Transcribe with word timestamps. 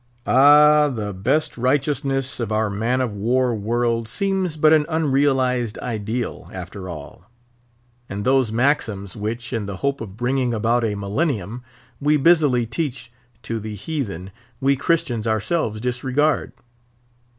Ah! 0.25 0.87
the 0.91 1.13
best 1.13 1.59
righteousness 1.59 2.39
of 2.39 2.51
our 2.51 2.71
man 2.71 3.01
of 3.01 3.13
war 3.13 3.53
world 3.53 4.07
seems 4.07 4.57
but 4.57 4.73
an 4.73 4.83
unrealised 4.89 5.77
ideal, 5.77 6.49
after 6.51 6.89
all; 6.89 7.29
and 8.09 8.25
those 8.25 8.51
maxims 8.51 9.15
which, 9.15 9.53
in 9.53 9.67
the 9.67 9.75
hope 9.85 10.01
of 10.01 10.17
bringing 10.17 10.55
about 10.55 10.83
a 10.83 10.95
Millennium, 10.95 11.61
we 11.99 12.17
busily 12.17 12.65
teach 12.65 13.11
to 13.43 13.59
the 13.59 13.75
heathen, 13.75 14.31
we 14.59 14.75
Christians 14.75 15.27
ourselves 15.27 15.79
disregard. 15.79 16.51